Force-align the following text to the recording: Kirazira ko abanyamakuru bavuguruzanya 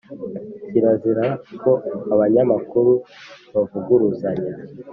Kirazira 0.69 1.25
ko 1.61 1.71
abanyamakuru 2.13 2.91
bavuguruzanya 3.53 4.51